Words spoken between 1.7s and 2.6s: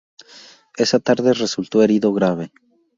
herido grave.